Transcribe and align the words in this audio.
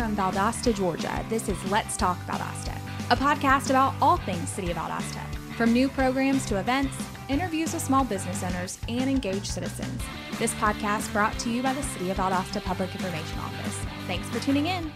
from 0.00 0.16
Valdosta, 0.16 0.74
Georgia, 0.74 1.22
this 1.28 1.46
is 1.46 1.62
Let's 1.70 1.94
Talk 1.94 2.16
Valdosta, 2.20 2.74
a 3.10 3.16
podcast 3.16 3.68
about 3.68 3.92
all 4.00 4.16
things 4.16 4.48
City 4.48 4.70
of 4.70 4.78
Valdosta, 4.78 5.22
from 5.58 5.74
new 5.74 5.90
programs 5.90 6.46
to 6.46 6.58
events, 6.58 6.96
interviews 7.28 7.74
with 7.74 7.82
small 7.82 8.02
business 8.04 8.42
owners, 8.42 8.78
and 8.88 9.10
engaged 9.10 9.44
citizens. 9.44 10.00
This 10.38 10.54
podcast 10.54 11.12
brought 11.12 11.38
to 11.40 11.50
you 11.50 11.62
by 11.62 11.74
the 11.74 11.82
City 11.82 12.08
of 12.08 12.16
Valdosta 12.16 12.64
Public 12.64 12.90
Information 12.94 13.38
Office. 13.40 13.78
Thanks 14.06 14.26
for 14.30 14.40
tuning 14.40 14.68
in. 14.68 14.90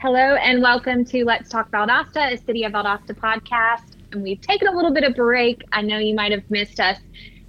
Hello 0.00 0.34
and 0.34 0.60
welcome 0.60 1.04
to 1.04 1.24
Let's 1.24 1.48
Talk 1.48 1.70
Valdosta, 1.70 2.32
a 2.32 2.36
City 2.38 2.64
of 2.64 2.72
Valdosta 2.72 3.14
podcast. 3.14 3.94
And 4.10 4.24
we've 4.24 4.40
taken 4.40 4.66
a 4.66 4.72
little 4.72 4.92
bit 4.92 5.04
of 5.04 5.14
break. 5.14 5.62
I 5.70 5.82
know 5.82 5.98
you 5.98 6.16
might 6.16 6.32
have 6.32 6.42
missed 6.50 6.80
us. 6.80 6.98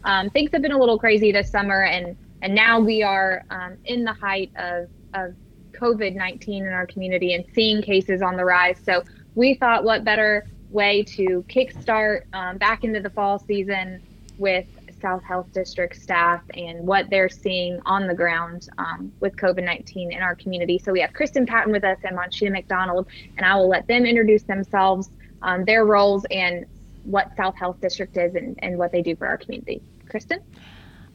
Um, 0.03 0.29
things 0.29 0.51
have 0.53 0.61
been 0.61 0.73
a 0.73 0.79
little 0.79 0.99
crazy 0.99 1.31
this 1.31 1.49
summer, 1.49 1.85
and 1.85 2.15
and 2.43 2.53
now 2.53 2.79
we 2.79 3.01
are 3.01 3.45
um, 3.49 3.77
in 3.85 4.03
the 4.03 4.13
height 4.13 4.51
of 4.57 4.89
of 5.15 5.33
COVID 5.73 6.15
19 6.15 6.65
in 6.65 6.73
our 6.73 6.85
community 6.85 7.33
and 7.33 7.45
seeing 7.53 7.81
cases 7.81 8.21
on 8.21 8.37
the 8.37 8.45
rise. 8.45 8.79
So 8.83 9.03
we 9.35 9.55
thought, 9.55 9.83
what 9.83 10.03
better 10.03 10.47
way 10.69 11.03
to 11.03 11.45
kickstart 11.47 12.23
um, 12.33 12.57
back 12.57 12.83
into 12.83 12.99
the 12.99 13.09
fall 13.09 13.39
season 13.39 14.01
with 14.37 14.65
South 15.03 15.23
Health 15.23 15.51
District 15.53 15.95
staff 15.95 16.41
and 16.55 16.87
what 16.87 17.09
they're 17.09 17.29
seeing 17.29 17.79
on 17.85 18.07
the 18.07 18.13
ground 18.13 18.69
um, 18.77 19.11
with 19.19 19.35
COVID 19.35 19.63
19 19.63 20.13
in 20.13 20.21
our 20.21 20.33
community. 20.33 20.79
So 20.79 20.91
we 20.91 21.01
have 21.01 21.13
Kristen 21.13 21.45
Patton 21.45 21.71
with 21.71 21.83
us 21.83 21.97
and 22.03 22.17
Monchita 22.17 22.51
McDonald, 22.51 23.07
and 23.37 23.45
I 23.45 23.55
will 23.55 23.67
let 23.67 23.85
them 23.87 24.05
introduce 24.05 24.43
themselves, 24.43 25.09
um, 25.41 25.65
their 25.65 25.85
roles, 25.85 26.25
and 26.31 26.65
what 27.03 27.35
South 27.35 27.55
Health 27.55 27.81
District 27.81 28.15
is 28.15 28.35
and, 28.35 28.57
and 28.63 28.77
what 28.77 28.91
they 28.91 29.01
do 29.01 29.15
for 29.15 29.27
our 29.27 29.37
community. 29.37 29.81
Kristen? 30.09 30.39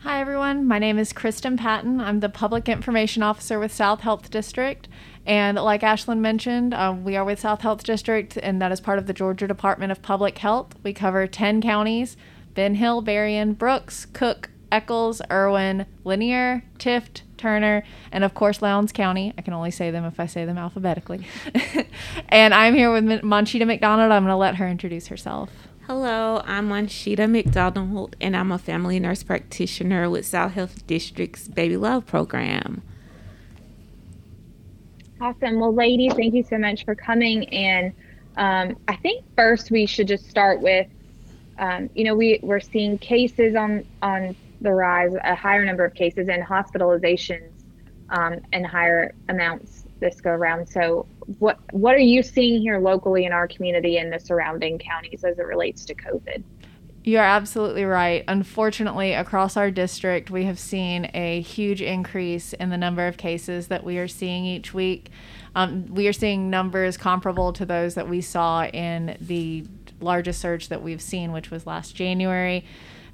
Hi, 0.02 0.20
everyone. 0.20 0.64
My 0.64 0.78
name 0.78 0.96
is 0.96 1.12
Kristen 1.12 1.56
Patton. 1.56 2.00
I'm 2.00 2.20
the 2.20 2.28
Public 2.28 2.68
Information 2.68 3.24
Officer 3.24 3.58
with 3.58 3.72
South 3.72 4.02
Health 4.02 4.30
District. 4.30 4.86
And 5.26 5.58
like 5.58 5.80
Ashlyn 5.80 6.20
mentioned, 6.20 6.72
um, 6.72 7.02
we 7.02 7.16
are 7.16 7.24
with 7.24 7.40
South 7.40 7.62
Health 7.62 7.82
District, 7.82 8.36
and 8.36 8.62
that 8.62 8.70
is 8.70 8.80
part 8.80 9.00
of 9.00 9.08
the 9.08 9.12
Georgia 9.12 9.48
Department 9.48 9.90
of 9.90 10.00
Public 10.00 10.38
Health. 10.38 10.76
We 10.84 10.92
cover 10.92 11.26
10 11.26 11.60
counties 11.60 12.16
Ben 12.54 12.76
Hill, 12.76 13.02
Berrien, 13.02 13.54
Brooks, 13.54 14.06
Cook, 14.06 14.50
Echols, 14.70 15.20
Irwin, 15.32 15.84
Lanier, 16.04 16.62
Tift, 16.78 17.22
Turner, 17.36 17.82
and 18.12 18.22
of 18.22 18.34
course 18.34 18.62
Lowndes 18.62 18.92
County. 18.92 19.34
I 19.36 19.42
can 19.42 19.52
only 19.52 19.72
say 19.72 19.90
them 19.90 20.04
if 20.04 20.20
I 20.20 20.26
say 20.26 20.44
them 20.44 20.58
alphabetically. 20.58 21.26
and 22.28 22.54
I'm 22.54 22.76
here 22.76 22.92
with 22.92 23.04
Monchita 23.24 23.66
McDonald. 23.66 24.12
I'm 24.12 24.22
going 24.22 24.30
to 24.30 24.36
let 24.36 24.54
her 24.56 24.68
introduce 24.68 25.08
herself. 25.08 25.50
Hello, 25.88 26.42
I'm 26.44 26.68
Monchita 26.68 27.30
McDonald, 27.30 28.14
and 28.20 28.36
I'm 28.36 28.52
a 28.52 28.58
family 28.58 29.00
nurse 29.00 29.22
practitioner 29.22 30.10
with 30.10 30.26
South 30.26 30.52
Health 30.52 30.86
District's 30.86 31.48
Baby 31.48 31.78
Love 31.78 32.04
program. 32.04 32.82
Awesome. 35.18 35.58
Well, 35.58 35.72
ladies, 35.72 36.12
thank 36.12 36.34
you 36.34 36.42
so 36.42 36.58
much 36.58 36.84
for 36.84 36.94
coming. 36.94 37.48
And 37.48 37.94
um, 38.36 38.76
I 38.86 38.96
think 38.96 39.24
first 39.34 39.70
we 39.70 39.86
should 39.86 40.08
just 40.08 40.28
start 40.28 40.60
with, 40.60 40.88
um, 41.58 41.88
you 41.94 42.04
know, 42.04 42.14
we 42.14 42.38
we're 42.42 42.60
seeing 42.60 42.98
cases 42.98 43.56
on 43.56 43.82
on 44.02 44.36
the 44.60 44.70
rise, 44.70 45.14
a 45.24 45.34
higher 45.34 45.64
number 45.64 45.86
of 45.86 45.94
cases 45.94 46.28
and 46.28 46.44
hospitalizations, 46.44 47.48
um, 48.10 48.42
and 48.52 48.66
higher 48.66 49.14
amounts 49.30 49.84
this 50.00 50.20
go 50.20 50.32
around. 50.32 50.68
So, 50.68 51.06
what 51.38 51.58
what 51.72 51.94
are 51.94 51.98
you 51.98 52.22
seeing 52.22 52.60
here 52.62 52.78
locally 52.78 53.26
in 53.26 53.32
our 53.32 53.46
community 53.46 53.98
and 53.98 54.12
the 54.12 54.18
surrounding 54.18 54.78
counties 54.78 55.24
as 55.24 55.38
it 55.38 55.46
relates 55.46 55.84
to 55.84 55.94
COVID? 55.94 56.42
You're 57.04 57.22
absolutely 57.22 57.84
right. 57.84 58.24
Unfortunately, 58.28 59.12
across 59.12 59.56
our 59.56 59.70
district, 59.70 60.30
we 60.30 60.44
have 60.44 60.58
seen 60.58 61.10
a 61.14 61.40
huge 61.40 61.80
increase 61.80 62.52
in 62.54 62.70
the 62.70 62.76
number 62.76 63.06
of 63.06 63.16
cases 63.16 63.68
that 63.68 63.84
we 63.84 63.98
are 63.98 64.08
seeing 64.08 64.44
each 64.44 64.74
week. 64.74 65.10
Um, 65.54 65.86
we 65.86 66.06
are 66.08 66.12
seeing 66.12 66.50
numbers 66.50 66.96
comparable 66.96 67.52
to 67.54 67.64
those 67.64 67.94
that 67.94 68.08
we 68.08 68.20
saw 68.20 68.64
in 68.66 69.16
the 69.20 69.64
largest 70.00 70.40
surge 70.40 70.68
that 70.68 70.82
we've 70.82 71.00
seen, 71.00 71.32
which 71.32 71.50
was 71.50 71.66
last 71.66 71.94
January. 71.94 72.64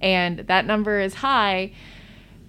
and 0.00 0.40
that 0.40 0.66
number 0.66 1.00
is 1.00 1.14
high. 1.14 1.72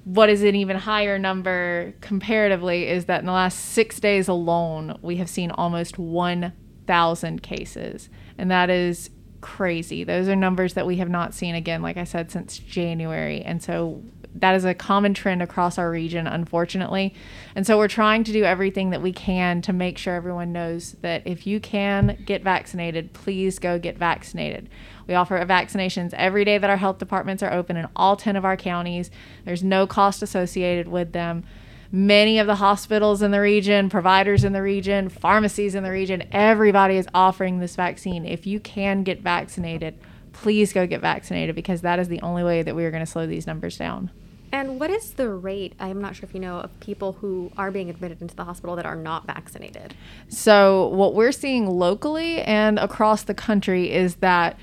What 0.03 0.29
is 0.29 0.41
an 0.43 0.55
even 0.55 0.77
higher 0.77 1.19
number 1.19 1.93
comparatively 2.01 2.87
is 2.87 3.05
that 3.05 3.19
in 3.19 3.25
the 3.25 3.31
last 3.31 3.59
six 3.59 3.99
days 3.99 4.27
alone, 4.27 4.97
we 5.01 5.17
have 5.17 5.29
seen 5.29 5.51
almost 5.51 5.97
1,000 5.97 7.43
cases. 7.43 8.09
And 8.37 8.49
that 8.51 8.69
is 8.69 9.09
crazy. 9.41 10.03
Those 10.03 10.27
are 10.27 10.35
numbers 10.35 10.73
that 10.73 10.85
we 10.85 10.97
have 10.97 11.09
not 11.09 11.33
seen 11.33 11.55
again, 11.55 11.81
like 11.81 11.97
I 11.97 12.05
said, 12.05 12.31
since 12.31 12.57
January. 12.57 13.41
And 13.41 13.61
so 13.61 14.01
that 14.39 14.55
is 14.55 14.65
a 14.65 14.73
common 14.73 15.13
trend 15.13 15.41
across 15.41 15.77
our 15.77 15.89
region, 15.89 16.27
unfortunately. 16.27 17.13
And 17.55 17.65
so 17.65 17.77
we're 17.77 17.87
trying 17.87 18.23
to 18.25 18.31
do 18.31 18.43
everything 18.43 18.91
that 18.91 19.01
we 19.01 19.11
can 19.11 19.61
to 19.63 19.73
make 19.73 19.97
sure 19.97 20.15
everyone 20.15 20.51
knows 20.51 20.93
that 21.01 21.25
if 21.25 21.47
you 21.47 21.59
can 21.59 22.21
get 22.25 22.43
vaccinated, 22.43 23.13
please 23.13 23.59
go 23.59 23.79
get 23.79 23.97
vaccinated. 23.97 24.69
We 25.07 25.15
offer 25.15 25.43
vaccinations 25.45 26.13
every 26.13 26.45
day 26.45 26.57
that 26.57 26.69
our 26.69 26.77
health 26.77 26.97
departments 26.97 27.41
are 27.41 27.53
open 27.53 27.77
in 27.77 27.87
all 27.95 28.15
10 28.15 28.35
of 28.35 28.45
our 28.45 28.57
counties. 28.57 29.09
There's 29.45 29.63
no 29.63 29.87
cost 29.87 30.21
associated 30.21 30.87
with 30.87 31.13
them. 31.13 31.43
Many 31.89 32.37
of 32.37 32.47
the 32.47 32.55
hospitals 32.55 33.21
in 33.21 33.31
the 33.31 33.39
region, 33.39 33.89
providers 33.89 34.43
in 34.43 34.51
the 34.51 34.61
region, 34.61 35.07
pharmacies 35.07 35.73
in 35.73 35.83
the 35.83 35.91
region, 35.91 36.27
everybody 36.33 36.97
is 36.97 37.07
offering 37.13 37.59
this 37.59 37.77
vaccine. 37.77 38.25
If 38.25 38.45
you 38.45 38.59
can 38.59 39.03
get 39.03 39.21
vaccinated, 39.21 39.97
please 40.33 40.73
go 40.73 40.85
get 40.85 40.99
vaccinated 40.99 41.55
because 41.55 41.81
that 41.81 41.97
is 41.97 42.09
the 42.09 42.21
only 42.21 42.43
way 42.43 42.61
that 42.61 42.75
we 42.75 42.83
are 42.83 42.91
going 42.91 43.05
to 43.05 43.11
slow 43.11 43.25
these 43.25 43.47
numbers 43.47 43.77
down. 43.77 44.11
And 44.52 44.80
what 44.80 44.90
is 44.90 45.12
the 45.12 45.30
rate? 45.30 45.74
I'm 45.80 46.02
not 46.02 46.16
sure 46.16 46.28
if 46.28 46.34
you 46.34 46.40
know 46.40 46.59
of 46.59 46.80
people 46.80 47.13
who 47.13 47.52
are 47.58 47.72
being 47.72 47.90
admitted 47.90 48.22
into 48.22 48.35
the 48.35 48.46
hospital 48.46 48.75
that 48.78 48.85
are 48.85 48.96
not 48.96 49.28
vaccinated. 49.28 49.94
So, 50.30 50.88
what 50.88 51.13
we're 51.13 51.31
seeing 51.31 51.68
locally 51.68 52.41
and 52.41 52.80
across 52.80 53.24
the 53.24 53.34
country 53.34 53.91
is 53.91 54.16
that 54.16 54.58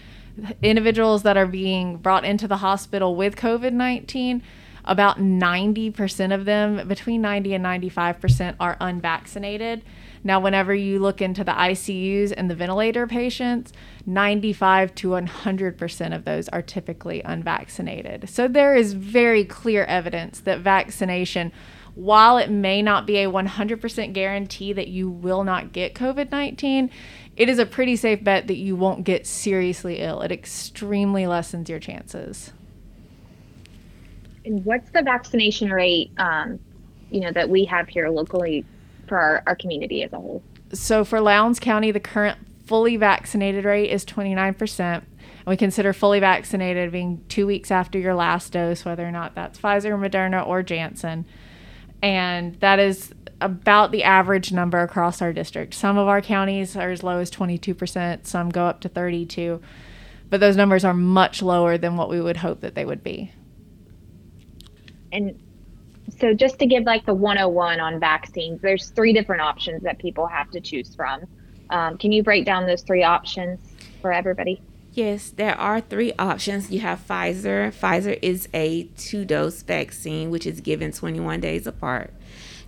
individuals 0.62 1.22
that 1.22 1.37
are 1.37 1.47
being 1.47 1.97
brought 1.99 2.25
into 2.25 2.49
the 2.49 2.59
hospital 2.59 3.15
with 3.15 3.37
COVID 3.37 3.72
19, 3.72 4.43
about 4.84 5.19
90% 5.19 6.34
of 6.34 6.45
them, 6.45 6.87
between 6.89 7.22
90 7.22 7.55
and 7.55 7.65
95%, 7.65 8.56
are 8.61 8.77
unvaccinated. 8.81 9.83
Now, 10.26 10.40
whenever 10.40 10.74
you 10.74 10.98
look 10.98 11.20
into 11.20 11.44
the 11.44 11.52
ICUs 11.52 12.32
and 12.34 12.50
the 12.50 12.54
ventilator 12.54 13.06
patients, 13.06 13.74
95 14.06 14.94
to 14.96 15.08
100% 15.08 16.14
of 16.16 16.24
those 16.24 16.48
are 16.48 16.62
typically 16.62 17.20
unvaccinated. 17.22 18.30
So 18.30 18.48
there 18.48 18.74
is 18.74 18.94
very 18.94 19.44
clear 19.44 19.84
evidence 19.84 20.40
that 20.40 20.60
vaccination, 20.60 21.52
while 21.94 22.38
it 22.38 22.50
may 22.50 22.80
not 22.80 23.06
be 23.06 23.18
a 23.18 23.30
100% 23.30 24.14
guarantee 24.14 24.72
that 24.72 24.88
you 24.88 25.10
will 25.10 25.44
not 25.44 25.72
get 25.72 25.94
COVID 25.94 26.30
19, 26.30 26.91
it 27.36 27.48
is 27.50 27.58
a 27.58 27.66
pretty 27.66 27.94
safe 27.94 28.24
bet 28.24 28.46
that 28.46 28.56
you 28.56 28.76
won't 28.76 29.04
get 29.04 29.26
seriously 29.26 29.98
ill. 29.98 30.22
It 30.22 30.32
extremely 30.32 31.26
lessens 31.26 31.68
your 31.68 31.80
chances. 31.80 32.52
And 34.46 34.64
what's 34.64 34.91
the 34.91 35.02
vaccination 35.02 35.70
rate, 35.70 36.12
um, 36.16 36.60
you 37.10 37.20
know, 37.20 37.32
that 37.32 37.48
we 37.48 37.66
have 37.66 37.88
here 37.88 38.08
locally 38.08 38.64
for 39.09 39.19
our, 39.19 39.42
our 39.47 39.56
community 39.56 40.03
as 40.03 40.12
a 40.12 40.16
whole? 40.16 40.42
So 40.72 41.04
for 41.04 41.20
Lowndes 41.20 41.60
County, 41.60 41.91
the 41.91 42.00
current 42.00 42.38
fully 42.66 42.97
vaccinated 42.97 43.65
rate 43.65 43.91
is 43.91 44.04
29%. 44.04 44.81
And 44.81 45.04
we 45.47 45.56
consider 45.56 45.92
fully 45.92 46.20
vaccinated 46.20 46.91
being 46.91 47.22
two 47.28 47.47
weeks 47.47 47.70
after 47.70 47.98
your 47.98 48.15
last 48.15 48.53
dose, 48.53 48.84
whether 48.84 49.06
or 49.06 49.10
not 49.10 49.34
that's 49.34 49.59
Pfizer, 49.59 49.92
Moderna, 49.98 50.47
or 50.47 50.62
Janssen. 50.62 51.26
And 52.03 52.54
that 52.60 52.78
is 52.78 53.12
about 53.41 53.92
the 53.92 54.04
average 54.04 54.53
number 54.53 54.78
across 54.80 55.21
our 55.21 55.33
district. 55.33 55.74
Some 55.74 55.98
of 55.98 56.09
our 56.09 56.22
counties 56.22 56.77
are 56.77 56.91
as 56.91 57.03
low 57.03 57.18
as 57.18 57.30
22%, 57.30 58.27
some 58.27 58.48
go 58.48 58.66
up 58.66 58.80
to 58.80 58.89
32, 58.89 59.60
but 60.30 60.41
those 60.41 60.56
numbers 60.56 60.84
are 60.84 60.95
much 60.95 61.42
lower 61.42 61.77
than 61.77 61.97
what 61.97 62.09
we 62.09 62.21
would 62.21 62.39
hope 62.39 62.60
that 62.60 62.74
they 62.74 62.84
would 62.84 63.03
be. 63.03 63.33
And 65.12 65.41
so 66.18 66.34
just 66.34 66.59
to 66.59 66.66
give 66.66 66.84
like 66.84 67.06
the 67.06 67.15
101 67.15 67.80
on 67.80 68.01
vaccines, 68.01 68.60
there's 68.60 68.91
three 68.91 69.12
different 69.12 69.42
options 69.42 69.83
that 69.83 69.98
people 69.98 70.27
have 70.27 70.51
to 70.51 70.60
choose 70.60 70.95
from. 70.95 71.22
Um, 71.71 71.98
can 71.98 72.12
you 72.12 72.22
break 72.22 72.45
down 72.45 72.66
those 72.66 72.83
three 72.83 73.03
options 73.03 73.60
for 74.01 74.12
everybody? 74.12 74.60
Yes, 74.92 75.30
there 75.30 75.59
are 75.59 75.80
three 75.80 76.12
options. 76.18 76.71
You 76.71 76.80
have 76.80 77.04
Pfizer. 77.06 77.72
Pfizer 77.72 78.18
is 78.22 78.48
a 78.54 78.84
two 78.97 79.24
dose 79.24 79.62
vaccine, 79.62 80.30
which 80.30 80.47
is 80.47 80.60
given 80.60 80.92
21 80.92 81.41
days 81.41 81.66
apart. 81.66 82.12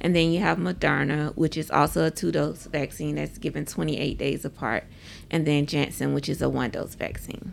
And 0.01 0.15
then 0.15 0.33
you 0.33 0.41
have 0.41 0.59
Moderna, 0.59 1.35
which 1.37 1.57
is 1.57 1.71
also 1.71 2.05
a 2.05 2.11
two 2.11 2.33
dose 2.33 2.65
vaccine 2.65 3.15
that's 3.15 3.39
given 3.39 3.65
28 3.65 4.19
days 4.19 4.45
apart. 4.45 4.85
And 5.31 5.47
then 5.47 5.67
Janssen, 5.67 6.15
which 6.15 6.29
is 6.29 6.43
a 6.43 6.49
one 6.49 6.71
dose 6.71 6.95
vaccine. 6.95 7.53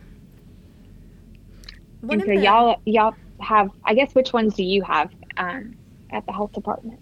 and 2.08 2.22
so 2.22 2.32
y'all 2.32 2.80
y'all 2.84 3.14
have 3.40 3.70
I 3.84 3.94
guess 3.94 4.14
which 4.14 4.32
ones 4.32 4.54
do 4.54 4.64
you 4.64 4.82
have 4.82 5.10
um, 5.36 5.76
at 6.10 6.26
the 6.26 6.32
health 6.32 6.52
department? 6.52 7.00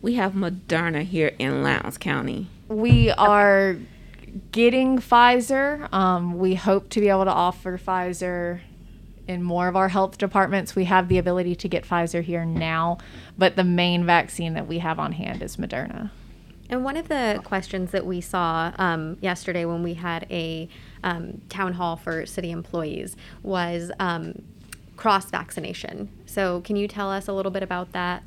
We 0.00 0.14
have 0.14 0.32
Moderna 0.32 1.04
here 1.04 1.32
in 1.38 1.62
Lowndes 1.62 1.98
County. 1.98 2.48
We 2.68 3.10
are 3.10 3.76
getting 4.50 4.98
Pfizer. 4.98 5.92
Um, 5.92 6.38
we 6.38 6.54
hope 6.54 6.88
to 6.90 7.00
be 7.00 7.08
able 7.08 7.24
to 7.24 7.32
offer 7.32 7.78
Pfizer 7.78 8.60
in 9.28 9.42
more 9.42 9.68
of 9.68 9.76
our 9.76 9.88
health 9.88 10.18
departments. 10.18 10.74
We 10.74 10.84
have 10.84 11.08
the 11.08 11.18
ability 11.18 11.54
to 11.56 11.68
get 11.68 11.84
Pfizer 11.84 12.22
here 12.22 12.44
now, 12.44 12.98
but 13.38 13.56
the 13.56 13.64
main 13.64 14.04
vaccine 14.04 14.54
that 14.54 14.66
we 14.66 14.78
have 14.78 14.98
on 14.98 15.12
hand 15.12 15.42
is 15.42 15.56
Moderna. 15.56 16.10
And 16.68 16.84
one 16.84 16.96
of 16.96 17.08
the 17.08 17.40
questions 17.44 17.90
that 17.90 18.06
we 18.06 18.20
saw 18.20 18.72
um, 18.78 19.18
yesterday 19.20 19.64
when 19.66 19.82
we 19.82 19.94
had 19.94 20.26
a 20.30 20.68
um, 21.04 21.42
town 21.48 21.74
hall 21.74 21.96
for 21.96 22.24
city 22.24 22.50
employees 22.50 23.14
was 23.42 23.92
um, 24.00 24.42
cross 25.02 25.28
vaccination. 25.32 26.08
So, 26.26 26.60
can 26.60 26.76
you 26.76 26.86
tell 26.86 27.10
us 27.10 27.26
a 27.26 27.32
little 27.32 27.50
bit 27.50 27.64
about 27.64 27.90
that? 27.90 28.22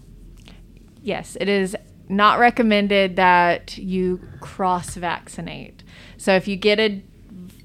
Yes, 1.01 1.37
it 1.39 1.47
is 1.47 1.73
not 2.09 2.37
recommended 2.37 3.15
that 3.15 3.77
you 3.77 4.19
cross 4.41 4.95
vaccinate. 4.95 5.83
So, 6.17 6.35
if 6.35 6.49
you 6.49 6.57
get 6.57 6.77
a 6.77 7.01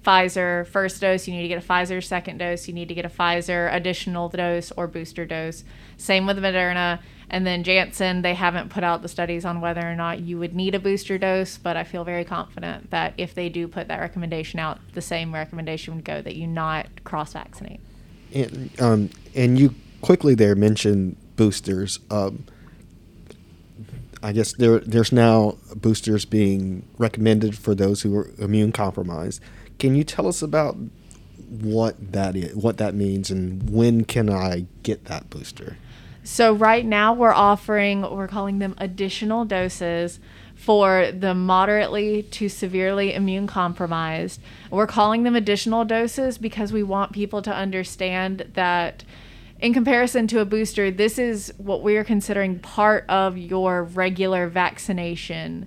Pfizer 0.04 0.64
first 0.68 1.00
dose, 1.00 1.26
you 1.26 1.34
need 1.34 1.42
to 1.42 1.48
get 1.48 1.58
a 1.58 1.66
Pfizer 1.66 2.02
second 2.04 2.38
dose, 2.38 2.68
you 2.68 2.72
need 2.72 2.86
to 2.86 2.94
get 2.94 3.04
a 3.04 3.08
Pfizer 3.08 3.74
additional 3.74 4.28
dose 4.28 4.70
or 4.76 4.86
booster 4.86 5.26
dose. 5.26 5.64
Same 5.96 6.24
with 6.24 6.38
Moderna 6.38 7.00
and 7.28 7.44
then 7.44 7.64
Janssen, 7.64 8.22
they 8.22 8.34
haven't 8.34 8.70
put 8.70 8.84
out 8.84 9.02
the 9.02 9.08
studies 9.08 9.44
on 9.44 9.60
whether 9.60 9.80
or 9.80 9.96
not 9.96 10.20
you 10.20 10.38
would 10.38 10.54
need 10.54 10.76
a 10.76 10.78
booster 10.78 11.18
dose, 11.18 11.58
but 11.58 11.76
I 11.76 11.82
feel 11.82 12.04
very 12.04 12.24
confident 12.24 12.90
that 12.90 13.14
if 13.18 13.34
they 13.34 13.48
do 13.48 13.66
put 13.66 13.88
that 13.88 13.98
recommendation 13.98 14.60
out, 14.60 14.78
the 14.92 15.02
same 15.02 15.34
recommendation 15.34 15.96
would 15.96 16.04
go 16.04 16.22
that 16.22 16.36
you 16.36 16.46
not 16.46 17.02
cross 17.02 17.32
vaccinate. 17.32 17.80
And, 18.34 18.70
um, 18.80 19.10
and 19.34 19.58
you 19.58 19.74
quickly 20.00 20.34
there 20.34 20.54
mentioned 20.54 21.16
boosters. 21.36 21.98
Um, 22.10 22.44
I 24.22 24.32
guess 24.32 24.52
there 24.54 24.80
there's 24.80 25.12
now 25.12 25.56
boosters 25.74 26.24
being 26.24 26.86
recommended 26.98 27.56
for 27.56 27.74
those 27.74 28.02
who 28.02 28.16
are 28.16 28.30
immune 28.38 28.72
compromised. 28.72 29.40
Can 29.78 29.94
you 29.94 30.04
tell 30.04 30.26
us 30.26 30.42
about 30.42 30.76
what 31.48 32.12
that 32.12 32.36
is, 32.36 32.54
what 32.54 32.76
that 32.76 32.94
means, 32.94 33.30
and 33.30 33.70
when 33.70 34.04
can 34.04 34.28
I 34.28 34.66
get 34.82 35.06
that 35.06 35.30
booster? 35.30 35.78
So 36.22 36.52
right 36.52 36.84
now 36.84 37.14
we're 37.14 37.32
offering 37.32 38.02
we're 38.02 38.28
calling 38.28 38.58
them 38.58 38.74
additional 38.76 39.46
doses 39.46 40.20
for 40.60 41.10
the 41.10 41.32
moderately 41.32 42.22
to 42.22 42.46
severely 42.46 43.14
immune 43.14 43.46
compromised. 43.46 44.42
We're 44.70 44.86
calling 44.86 45.22
them 45.22 45.34
additional 45.34 45.86
doses 45.86 46.36
because 46.36 46.70
we 46.70 46.82
want 46.82 47.12
people 47.12 47.40
to 47.42 47.54
understand 47.54 48.50
that 48.52 49.02
in 49.58 49.72
comparison 49.72 50.26
to 50.26 50.40
a 50.40 50.44
booster, 50.44 50.90
this 50.90 51.18
is 51.18 51.50
what 51.56 51.82
we're 51.82 52.04
considering 52.04 52.58
part 52.58 53.06
of 53.08 53.38
your 53.38 53.84
regular 53.84 54.48
vaccination. 54.48 55.66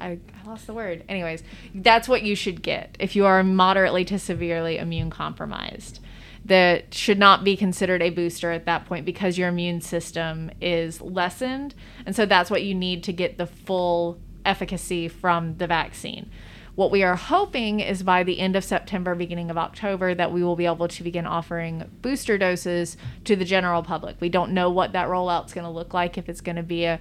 I, 0.00 0.06
I 0.06 0.18
lost 0.46 0.66
the 0.66 0.72
word. 0.72 1.04
Anyways, 1.06 1.42
that's 1.74 2.08
what 2.08 2.22
you 2.22 2.34
should 2.34 2.62
get 2.62 2.96
if 2.98 3.14
you 3.14 3.26
are 3.26 3.44
moderately 3.44 4.06
to 4.06 4.18
severely 4.18 4.78
immune 4.78 5.10
compromised 5.10 6.00
that 6.44 6.92
should 6.92 7.18
not 7.18 7.42
be 7.42 7.56
considered 7.56 8.02
a 8.02 8.10
booster 8.10 8.52
at 8.52 8.66
that 8.66 8.84
point 8.86 9.06
because 9.06 9.38
your 9.38 9.48
immune 9.48 9.80
system 9.80 10.50
is 10.60 11.00
lessened. 11.00 11.74
And 12.04 12.14
so 12.14 12.26
that's 12.26 12.50
what 12.50 12.62
you 12.62 12.74
need 12.74 13.02
to 13.04 13.12
get 13.12 13.38
the 13.38 13.46
full 13.46 14.20
efficacy 14.44 15.08
from 15.08 15.56
the 15.56 15.66
vaccine. 15.66 16.30
What 16.74 16.90
we 16.90 17.02
are 17.02 17.14
hoping 17.14 17.80
is 17.80 18.02
by 18.02 18.24
the 18.24 18.40
end 18.40 18.56
of 18.56 18.64
September, 18.64 19.14
beginning 19.14 19.50
of 19.50 19.56
October, 19.56 20.14
that 20.14 20.32
we 20.32 20.42
will 20.42 20.56
be 20.56 20.66
able 20.66 20.88
to 20.88 21.02
begin 21.04 21.24
offering 21.24 21.88
booster 22.02 22.36
doses 22.36 22.96
to 23.24 23.36
the 23.36 23.44
general 23.44 23.82
public. 23.82 24.16
We 24.20 24.28
don't 24.28 24.52
know 24.52 24.70
what 24.70 24.92
that 24.92 25.08
rollout 25.08 25.46
is 25.46 25.54
going 25.54 25.66
to 25.66 25.70
look 25.70 25.94
like, 25.94 26.18
if 26.18 26.28
it's 26.28 26.40
going 26.40 26.56
to 26.56 26.64
be 26.64 26.84
a 26.84 27.00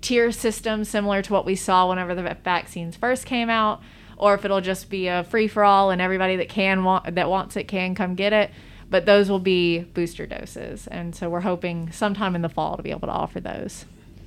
tier 0.00 0.32
system 0.32 0.84
similar 0.84 1.22
to 1.22 1.32
what 1.32 1.46
we 1.46 1.54
saw 1.54 1.88
whenever 1.88 2.16
the 2.16 2.36
vaccines 2.42 2.96
first 2.96 3.24
came 3.24 3.48
out, 3.48 3.80
or 4.16 4.34
if 4.34 4.44
it'll 4.44 4.60
just 4.60 4.90
be 4.90 5.06
a 5.06 5.22
free 5.22 5.46
for 5.46 5.62
all 5.62 5.90
and 5.90 6.02
everybody 6.02 6.36
that 6.36 6.48
can 6.48 6.82
want 6.82 7.14
that 7.14 7.30
wants 7.30 7.56
it 7.56 7.68
can 7.68 7.94
come 7.94 8.14
get 8.16 8.32
it 8.32 8.50
but 8.92 9.06
those 9.06 9.30
will 9.30 9.40
be 9.40 9.80
booster 9.80 10.26
doses. 10.26 10.86
And 10.86 11.16
so 11.16 11.30
we're 11.30 11.40
hoping 11.40 11.90
sometime 11.90 12.36
in 12.36 12.42
the 12.42 12.50
fall 12.50 12.76
to 12.76 12.82
be 12.82 12.90
able 12.90 13.08
to 13.08 13.12
offer 13.12 13.40
those. 13.40 13.86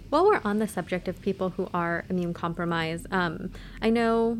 While 0.09 0.25
we're 0.25 0.41
on 0.43 0.57
the 0.57 0.67
subject 0.67 1.07
of 1.07 1.21
people 1.21 1.51
who 1.51 1.69
are 1.71 2.03
immune 2.09 2.33
compromised, 2.33 3.05
um, 3.11 3.51
I 3.81 3.91
know 3.91 4.39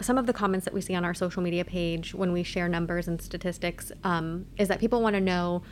some 0.00 0.16
of 0.16 0.26
the 0.26 0.32
comments 0.32 0.64
that 0.64 0.72
we 0.72 0.80
see 0.80 0.94
on 0.94 1.04
our 1.04 1.12
social 1.12 1.42
media 1.42 1.62
page 1.62 2.14
when 2.14 2.32
we 2.32 2.42
share 2.42 2.68
numbers 2.68 3.06
and 3.06 3.20
statistics 3.20 3.92
um, 4.02 4.46
is 4.56 4.68
that 4.68 4.80
people 4.80 5.02
want 5.02 5.14
to 5.14 5.20
know 5.20 5.62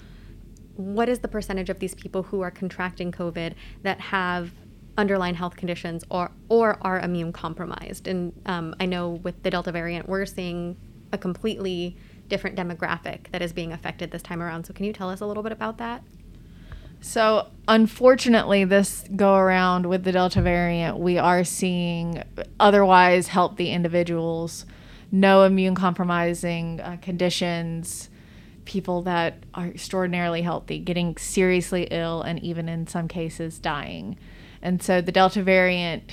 what 0.77 1.09
is 1.09 1.21
the 1.21 1.29
percentage 1.29 1.71
of 1.71 1.79
these 1.79 1.95
people 1.95 2.25
who 2.25 2.43
are 2.43 2.51
contracting 2.51 3.11
COVID 3.11 3.55
that 3.85 4.01
have 4.01 4.53
underlying 4.99 5.35
health 5.35 5.56
conditions 5.56 6.05
or 6.11 6.31
or 6.51 6.79
are 6.83 7.01
immune 7.01 7.33
compromised. 7.33 8.06
And 8.06 8.33
um, 8.45 8.75
I 8.79 8.87
know 8.87 9.11
with 9.11 9.43
the 9.43 9.51
Delta 9.51 9.73
variant, 9.73 10.09
we're 10.09 10.27
seeing 10.27 10.77
a 11.12 11.19
completely 11.19 11.97
different 12.29 12.56
demographic 12.56 13.31
that 13.31 13.43
is 13.43 13.53
being 13.53 13.73
affected 13.73 14.11
this 14.11 14.23
time 14.23 14.43
around. 14.43 14.65
So, 14.65 14.73
can 14.75 14.85
you 14.85 14.93
tell 14.93 15.11
us 15.11 15.21
a 15.21 15.26
little 15.26 15.43
bit 15.43 15.53
about 15.53 15.79
that? 15.79 16.03
So, 17.00 17.49
unfortunately, 17.69 18.65
this 18.65 19.05
go 19.15 19.35
around 19.35 19.87
with 19.87 20.05
the 20.05 20.12
Delta 20.12 20.41
variant, 20.41 20.99
we 20.99 21.19
are 21.19 21.44
seeing 21.44 22.23
otherwise 22.59 23.29
healthy 23.29 23.71
individuals, 23.71 24.65
no 25.12 25.43
immune 25.43 25.75
compromising 25.75 26.81
uh, 26.81 26.97
conditions, 27.03 28.09
people 28.65 29.03
that 29.03 29.45
are 29.55 29.67
extraordinarily 29.67 30.43
healthy, 30.43 30.79
getting 30.79 31.17
seriously 31.17 31.89
ill, 31.91 32.23
and 32.23 32.43
even 32.43 32.69
in 32.69 32.87
some 32.87 33.09
cases 33.09 33.59
dying. 33.59 34.17
And 34.63 34.83
so 34.83 35.03
the 35.03 35.13
Delta 35.13 35.43
variant, 35.43 36.11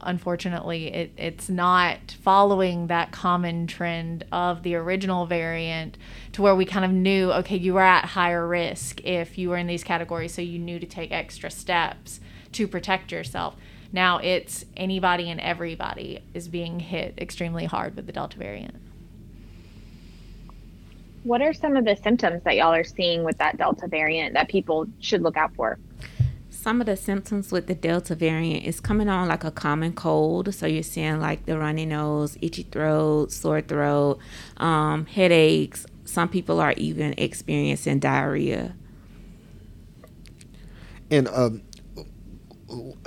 unfortunately, 0.00 0.92
it, 0.92 1.12
it's 1.16 1.48
not 1.48 2.16
following 2.22 2.88
that 2.88 3.12
common 3.12 3.68
trend 3.68 4.24
of 4.32 4.64
the 4.64 4.74
original 4.74 5.26
variant 5.26 5.96
to 6.32 6.42
where 6.42 6.56
we 6.56 6.64
kind 6.64 6.84
of 6.84 6.90
knew, 6.90 7.30
okay, 7.32 7.56
you 7.56 7.74
were 7.74 7.80
at 7.80 8.04
higher 8.04 8.48
risk 8.48 9.00
if 9.04 9.38
you 9.38 9.50
were 9.50 9.56
in 9.56 9.68
these 9.68 9.84
categories, 9.84 10.34
so 10.34 10.42
you 10.42 10.58
knew 10.58 10.80
to 10.80 10.86
take 10.86 11.12
extra 11.12 11.50
steps 11.52 12.18
to 12.50 12.66
protect 12.66 13.12
yourself. 13.12 13.54
Now 13.92 14.18
it's 14.18 14.64
anybody 14.76 15.30
and 15.30 15.40
everybody 15.40 16.18
is 16.34 16.48
being 16.48 16.80
hit 16.80 17.14
extremely 17.16 17.66
hard 17.66 17.94
with 17.94 18.06
the 18.06 18.12
Delta 18.12 18.36
variant. 18.36 18.74
What 21.24 21.42
are 21.42 21.52
some 21.52 21.76
of 21.76 21.84
the 21.84 21.96
symptoms 21.96 22.42
that 22.44 22.56
y'all 22.56 22.72
are 22.72 22.84
seeing 22.84 23.24
with 23.24 23.38
that 23.38 23.56
Delta 23.56 23.88
variant 23.88 24.34
that 24.34 24.48
people 24.48 24.86
should 25.00 25.22
look 25.22 25.36
out 25.36 25.54
for? 25.54 25.78
some 26.64 26.80
of 26.80 26.86
the 26.86 26.96
symptoms 26.96 27.52
with 27.52 27.66
the 27.66 27.74
Delta 27.74 28.14
variant 28.14 28.64
is 28.64 28.80
coming 28.80 29.06
on 29.06 29.28
like 29.28 29.44
a 29.44 29.50
common 29.50 29.92
cold. 29.92 30.54
So 30.54 30.66
you're 30.66 30.82
seeing 30.82 31.20
like 31.20 31.44
the 31.44 31.58
runny 31.58 31.84
nose, 31.84 32.38
itchy 32.40 32.62
throat, 32.62 33.32
sore 33.32 33.60
throat, 33.60 34.18
um, 34.56 35.04
headaches. 35.04 35.84
Some 36.06 36.30
people 36.30 36.60
are 36.60 36.72
even 36.78 37.14
experiencing 37.18 37.98
diarrhea. 37.98 38.74
And 41.10 41.28
um, 41.28 41.62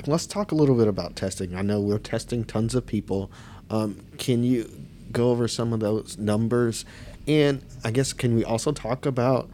let's 0.05 0.27
talk 0.27 0.51
a 0.51 0.55
little 0.55 0.75
bit 0.75 0.87
about 0.87 1.15
testing. 1.15 1.55
I 1.55 1.63
know 1.63 1.79
we're 1.79 1.97
testing 1.97 2.43
tons 2.43 2.75
of 2.75 2.85
people. 2.85 3.31
Um, 3.71 4.05
can 4.19 4.43
you 4.43 4.69
go 5.11 5.31
over 5.31 5.47
some 5.47 5.73
of 5.73 5.79
those 5.79 6.15
numbers? 6.19 6.85
And 7.27 7.63
I 7.83 7.91
guess 7.91 8.13
can 8.13 8.35
we 8.35 8.43
also 8.43 8.71
talk 8.71 9.05
about 9.05 9.49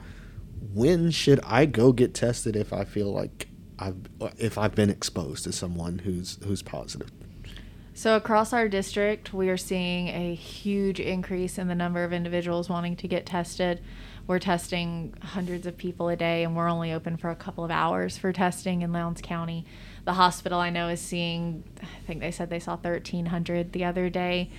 when 0.74 1.12
should 1.12 1.40
I 1.44 1.66
go 1.66 1.92
get 1.92 2.14
tested 2.14 2.56
if 2.56 2.72
I 2.72 2.84
feel 2.84 3.12
like 3.12 3.48
I've 3.80 3.98
if 4.38 4.58
I've 4.58 4.76
been 4.76 4.90
exposed 4.90 5.44
to 5.46 5.52
someone 5.52 6.00
who's 6.00 6.38
who's 6.46 6.62
positive. 6.62 7.12
So 7.96 8.16
across 8.16 8.54
our 8.54 8.68
district, 8.68 9.34
we 9.34 9.50
are 9.50 9.58
seeing 9.58 10.08
a 10.08 10.34
huge 10.34 11.00
increase 11.00 11.60
in 11.60 11.68
the 11.68 11.76
number 11.76 12.04
of 12.04 12.12
individuals 12.12 12.68
wanting 12.68 12.96
to 12.98 13.08
get 13.08 13.26
tested. 13.26 13.82
We're 14.26 14.40
testing 14.40 15.14
hundreds 15.22 15.68
of 15.68 15.78
people 15.78 16.10
a 16.10 16.16
day, 16.16 16.44
and 16.44 16.56
we're 16.56 16.70
only 16.70 16.92
open 16.92 17.18
for 17.18 17.30
a 17.30 17.36
couple 17.36 17.64
of 17.64 17.70
hours 17.70 18.18
for 18.18 18.34
testing 18.34 18.82
in 18.82 18.94
Lowndes 18.94 19.22
County. 19.22 19.66
The 20.06 20.14
hospital 20.14 20.60
I 20.60 20.72
know 20.72 20.88
is 20.88 21.02
seeing, 21.02 21.64
I 21.82 22.08
think 22.08 22.22
they 22.22 22.32
said 22.32 22.50
they 22.50 22.60
saw 22.60 22.78
1,300 22.78 23.74
the 23.74 23.84
other 23.84 24.10
day 24.10 24.50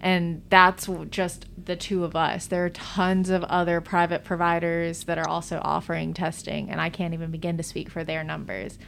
and 0.00 0.42
that's 0.48 0.88
just 1.10 1.46
the 1.62 1.76
two 1.76 2.04
of 2.04 2.16
us. 2.16 2.46
There 2.46 2.64
are 2.64 2.70
tons 2.70 3.28
of 3.28 3.44
other 3.44 3.80
private 3.80 4.24
providers 4.24 5.04
that 5.04 5.18
are 5.18 5.28
also 5.28 5.60
offering 5.62 6.14
testing, 6.14 6.70
and 6.70 6.80
I 6.80 6.88
can't 6.88 7.14
even 7.14 7.30
begin 7.30 7.56
to 7.58 7.62
speak 7.62 7.90
for 7.90 8.02
their 8.02 8.24
numbers. 8.24 8.78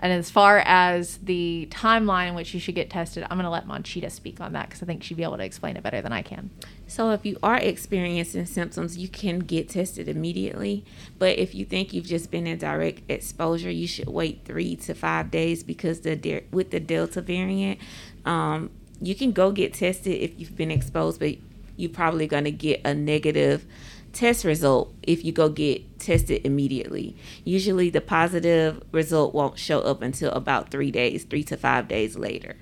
And 0.00 0.12
as 0.12 0.30
far 0.30 0.62
as 0.64 1.16
the 1.18 1.68
timeline 1.72 2.28
in 2.28 2.34
which 2.34 2.54
you 2.54 2.60
should 2.60 2.76
get 2.76 2.88
tested, 2.88 3.24
I'm 3.24 3.36
going 3.36 3.44
to 3.44 3.50
let 3.50 3.66
Monchita 3.66 4.10
speak 4.10 4.40
on 4.40 4.52
that 4.52 4.68
because 4.68 4.82
I 4.82 4.86
think 4.86 5.02
she'd 5.02 5.16
be 5.16 5.24
able 5.24 5.38
to 5.38 5.44
explain 5.44 5.76
it 5.76 5.82
better 5.82 6.00
than 6.00 6.12
I 6.12 6.22
can. 6.22 6.50
So, 6.86 7.10
if 7.10 7.26
you 7.26 7.36
are 7.42 7.56
experiencing 7.56 8.46
symptoms, 8.46 8.96
you 8.96 9.08
can 9.08 9.40
get 9.40 9.68
tested 9.68 10.08
immediately. 10.08 10.84
But 11.18 11.38
if 11.38 11.54
you 11.54 11.64
think 11.64 11.92
you've 11.92 12.06
just 12.06 12.30
been 12.30 12.46
in 12.46 12.58
direct 12.58 13.10
exposure, 13.10 13.70
you 13.70 13.88
should 13.88 14.08
wait 14.08 14.42
three 14.44 14.76
to 14.76 14.94
five 14.94 15.30
days 15.32 15.64
because 15.64 16.00
the 16.00 16.44
with 16.52 16.70
the 16.70 16.80
Delta 16.80 17.20
variant, 17.20 17.80
um, 18.24 18.70
you 19.00 19.14
can 19.14 19.32
go 19.32 19.52
get 19.52 19.74
tested 19.74 20.20
if 20.20 20.38
you've 20.38 20.56
been 20.56 20.70
exposed, 20.70 21.20
but 21.20 21.36
you're 21.76 21.90
probably 21.90 22.26
going 22.26 22.44
to 22.44 22.50
get 22.50 22.80
a 22.84 22.94
negative 22.94 23.64
test 24.12 24.44
result 24.44 24.92
if 25.02 25.24
you 25.24 25.32
go 25.32 25.48
get 25.48 25.98
tested 25.98 26.44
immediately. 26.44 27.16
Usually, 27.44 27.90
the 27.90 28.00
positive 28.00 28.82
result 28.92 29.34
won't 29.34 29.58
show 29.58 29.80
up 29.80 30.02
until 30.02 30.32
about 30.32 30.70
three 30.70 30.90
days, 30.90 31.24
three 31.24 31.44
to 31.44 31.56
five 31.56 31.88
days 31.88 32.16
later. 32.16 32.56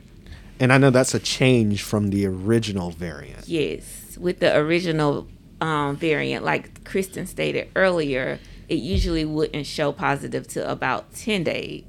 And 0.58 0.72
I 0.72 0.78
know 0.78 0.90
that's 0.90 1.14
a 1.14 1.18
change 1.18 1.82
from 1.82 2.08
the 2.08 2.26
original 2.26 2.90
variant. 2.90 3.48
Yes, 3.48 4.16
with 4.18 4.40
the 4.40 4.56
original 4.56 5.28
um, 5.60 5.96
variant, 5.96 6.44
like 6.44 6.84
Kristen 6.84 7.26
stated 7.26 7.68
earlier, 7.76 8.38
it 8.68 8.76
usually 8.76 9.24
wouldn't 9.24 9.66
show 9.66 9.92
positive 9.92 10.46
to 10.48 10.70
about 10.70 11.14
10 11.14 11.44
days. 11.44 11.84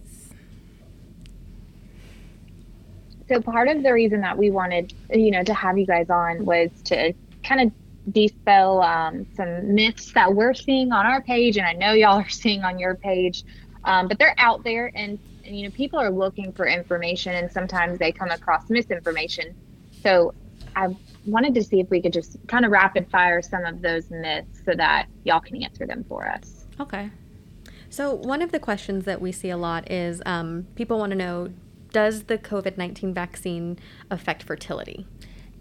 So 3.28 3.42
part 3.42 3.68
of 3.68 3.84
the 3.84 3.92
reason 3.92 4.22
that 4.22 4.38
we 4.38 4.52
wanted, 4.52 4.94
you 5.12 5.32
know, 5.32 5.44
to 5.44 5.54
have 5.54 5.78
you 5.78 5.86
guys 5.86 6.10
on 6.10 6.46
was 6.46 6.70
to 6.86 7.14
kind 7.44 7.62
of 7.62 8.14
dispel 8.14 8.82
um, 8.82 9.26
some 9.36 9.76
myths 9.76 10.14
that 10.14 10.34
we're 10.34 10.54
seeing 10.54 10.92
on 10.92 11.06
our 11.06 11.22
page, 11.22 11.58
and 11.58 11.66
I 11.66 11.74
know 11.74 11.94
y'all 11.94 12.20
are 12.20 12.30
seeing 12.44 12.64
on 12.64 12.80
your 12.80 12.96
page, 12.96 13.44
um, 13.84 14.08
but 14.08 14.18
they're 14.18 14.36
out 14.38 14.64
there, 14.64 14.92
and, 14.96 15.20
and 15.46 15.60
you 15.60 15.68
know, 15.68 15.76
people 15.76 16.00
are 16.00 16.10
looking 16.10 16.52
for 16.54 16.66
information, 16.66 17.36
and 17.36 17.52
sometimes 17.52 18.00
they 18.00 18.12
come 18.12 18.30
across 18.30 18.70
misinformation. 18.70 19.56
So 20.02 20.34
I 20.76 20.96
wanted 21.26 21.54
to 21.56 21.64
see 21.64 21.80
if 21.80 21.90
we 21.90 22.02
could 22.02 22.14
just 22.14 22.38
kind 22.48 22.64
of 22.64 22.72
rapid 22.72 23.10
fire 23.10 23.42
some 23.42 23.66
of 23.66 23.82
those 23.82 24.10
myths 24.10 24.62
so 24.66 24.74
that 24.76 25.08
y'all 25.24 25.40
can 25.40 25.62
answer 25.62 25.86
them 25.86 26.06
for 26.08 26.28
us. 26.28 26.66
Okay. 26.80 27.10
So, 27.90 28.14
one 28.14 28.42
of 28.42 28.52
the 28.52 28.60
questions 28.60 29.06
that 29.06 29.22
we 29.22 29.32
see 29.32 29.50
a 29.50 29.58
lot 29.58 29.90
is 29.92 30.22
um, 30.26 30.68
people 30.76 31.00
want 31.00 31.12
to 31.12 31.16
know 31.16 31.50
Does 31.92 32.24
the 32.24 32.38
COVID 32.38 32.78
19 32.78 33.14
vaccine 33.14 33.80
affect 34.10 34.44
fertility? 34.44 35.06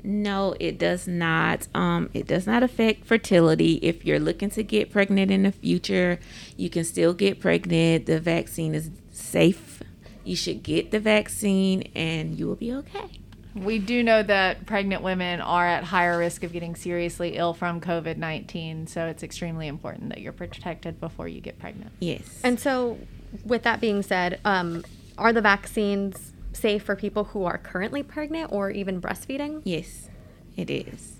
No, 0.02 0.54
it 0.60 0.78
does 0.78 1.08
not. 1.08 1.66
Um, 1.74 2.10
it 2.14 2.26
does 2.28 2.46
not 2.46 2.62
affect 2.62 3.04
fertility. 3.04 3.80
If 3.82 4.04
you're 4.04 4.20
looking 4.20 4.50
to 4.50 4.62
get 4.62 4.92
pregnant 4.92 5.32
in 5.32 5.42
the 5.42 5.52
future, 5.52 6.20
you 6.56 6.70
can 6.70 6.84
still 6.84 7.12
get 7.12 7.40
pregnant. 7.40 8.06
The 8.06 8.20
vaccine 8.20 8.74
is 8.74 8.90
safe. 9.10 9.82
You 10.22 10.36
should 10.36 10.62
get 10.62 10.92
the 10.92 11.00
vaccine 11.00 11.90
and 11.94 12.38
you 12.38 12.46
will 12.46 12.56
be 12.56 12.72
okay. 12.72 13.20
We 13.56 13.78
do 13.78 14.02
know 14.02 14.22
that 14.22 14.66
pregnant 14.66 15.02
women 15.02 15.40
are 15.40 15.66
at 15.66 15.82
higher 15.82 16.18
risk 16.18 16.44
of 16.44 16.52
getting 16.52 16.76
seriously 16.76 17.36
ill 17.36 17.54
from 17.54 17.80
COVID 17.80 18.18
19, 18.18 18.86
so 18.86 19.06
it's 19.06 19.22
extremely 19.22 19.66
important 19.66 20.10
that 20.10 20.20
you're 20.20 20.32
protected 20.32 21.00
before 21.00 21.26
you 21.26 21.40
get 21.40 21.58
pregnant. 21.58 21.90
Yes. 21.98 22.40
And 22.44 22.60
so, 22.60 22.98
with 23.44 23.62
that 23.62 23.80
being 23.80 24.02
said, 24.02 24.40
um, 24.44 24.84
are 25.18 25.32
the 25.32 25.40
vaccines 25.40 26.32
safe 26.52 26.82
for 26.82 26.96
people 26.96 27.24
who 27.24 27.44
are 27.44 27.58
currently 27.58 28.02
pregnant 28.02 28.52
or 28.52 28.70
even 28.70 29.00
breastfeeding? 29.00 29.62
yes, 29.64 30.08
it 30.56 30.70
is. 30.70 31.16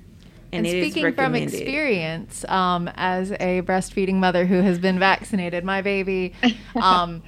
And, 0.53 0.67
it 0.67 0.75
is 0.75 0.93
speaking 0.93 1.13
from 1.13 1.35
experience, 1.35 2.45
um, 2.49 2.89
as 2.95 3.33
a 3.33 3.63
breastfeeding 3.63 4.15
mother 4.15 4.47
who 4.47 4.63
has 4.63 4.79
been 4.79 4.99
vaccinated, 4.99 5.65
my 5.65 5.83
baby 5.83 6.33
um, 6.81 7.23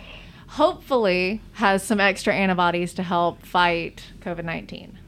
hopefully 0.46 1.42
has 1.54 1.82
some 1.82 2.00
extra 2.00 2.34
antibodies 2.34 2.94
to 2.94 3.02
help 3.02 3.44
fight 3.44 4.02
COVID 4.20 4.44
19. 4.44 4.98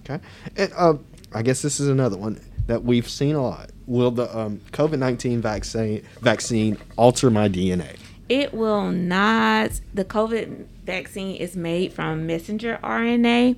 Okay. 0.00 0.24
And 0.56 0.72
um, 0.76 1.04
I 1.32 1.42
guess 1.42 1.62
this 1.62 1.78
is 1.78 1.88
another 1.88 2.16
one 2.16 2.40
that 2.66 2.84
we've 2.84 3.08
seen 3.08 3.34
a 3.34 3.42
lot. 3.42 3.70
Will 3.86 4.10
the 4.10 4.36
um, 4.36 4.60
COVID 4.72 4.98
19 4.98 5.40
vaccine, 5.40 6.02
vaccine 6.20 6.78
alter 6.96 7.30
my 7.30 7.48
DNA? 7.48 7.98
It 8.28 8.52
will 8.52 8.90
not. 8.90 9.80
The 9.94 10.04
COVID 10.04 10.66
vaccine 10.84 11.36
is 11.36 11.56
made 11.56 11.92
from 11.92 12.26
messenger 12.26 12.78
RNA, 12.82 13.56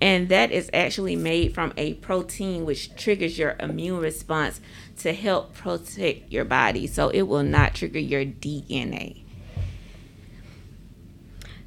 and 0.00 0.28
that 0.28 0.50
is 0.50 0.68
actually 0.74 1.16
made 1.16 1.54
from 1.54 1.72
a 1.76 1.94
protein 1.94 2.66
which 2.66 2.94
triggers 2.96 3.38
your 3.38 3.56
immune 3.58 3.98
response 3.98 4.60
to 4.98 5.14
help 5.14 5.54
protect 5.54 6.30
your 6.30 6.44
body. 6.44 6.86
So 6.86 7.08
it 7.08 7.22
will 7.22 7.42
not 7.42 7.74
trigger 7.74 7.98
your 7.98 8.24
DNA. 8.24 9.22